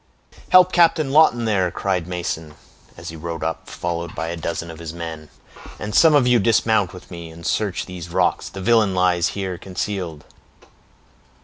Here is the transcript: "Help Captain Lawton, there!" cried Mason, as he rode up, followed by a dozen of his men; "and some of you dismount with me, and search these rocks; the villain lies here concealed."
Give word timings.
"Help 0.49 0.71
Captain 0.71 1.11
Lawton, 1.11 1.45
there!" 1.45 1.69
cried 1.69 2.07
Mason, 2.07 2.55
as 2.97 3.09
he 3.09 3.15
rode 3.15 3.43
up, 3.43 3.69
followed 3.69 4.15
by 4.15 4.29
a 4.29 4.35
dozen 4.35 4.71
of 4.71 4.79
his 4.79 4.91
men; 4.91 5.29
"and 5.77 5.93
some 5.93 6.15
of 6.15 6.25
you 6.25 6.39
dismount 6.39 6.91
with 6.91 7.11
me, 7.11 7.29
and 7.29 7.45
search 7.45 7.85
these 7.85 8.09
rocks; 8.09 8.49
the 8.49 8.61
villain 8.61 8.95
lies 8.95 9.27
here 9.37 9.59
concealed." 9.59 10.25